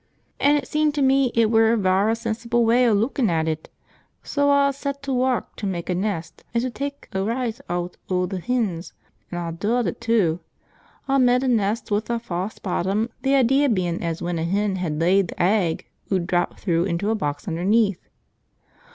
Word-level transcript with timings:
"An' 0.39 0.55
it 0.55 0.67
seemed 0.67 0.95
to 0.95 1.03
me 1.03 1.31
it 1.35 1.51
were 1.51 1.71
a 1.73 1.77
varra 1.77 2.15
sensible 2.15 2.65
way 2.65 2.89
o' 2.89 2.93
lukkin' 2.95 3.29
at 3.29 3.47
it. 3.47 3.69
Sooa 4.23 4.69
aw 4.69 4.71
set 4.71 5.03
to 5.03 5.13
wark 5.13 5.55
to 5.57 5.67
mek 5.67 5.91
a 5.91 5.93
nest 5.93 6.43
as 6.55 6.65
'ud 6.65 6.73
tek 6.73 7.07
a 7.13 7.21
rise 7.21 7.61
eawt 7.69 7.97
o' 8.09 8.25
th' 8.25 8.39
hens. 8.45 8.93
An' 9.31 9.37
aw 9.37 9.51
dud 9.51 9.85
it 9.85 10.01
too. 10.01 10.39
Aw 11.07 11.19
med 11.19 11.43
a 11.43 11.47
nest 11.47 11.91
wi' 11.91 12.01
a 12.09 12.17
fause 12.17 12.57
bottom, 12.57 13.11
th' 13.21 13.27
idea 13.27 13.69
bein' 13.69 14.01
as 14.01 14.23
when 14.23 14.39
a 14.39 14.43
hen 14.43 14.77
hed 14.77 14.99
laid, 14.99 15.27
th' 15.29 15.33
egg 15.39 15.85
'ud 16.11 16.25
drop 16.25 16.57
through 16.59 16.85
into 16.85 17.11
a 17.11 17.13
box 17.15 17.45
underneyth. 17.47 18.01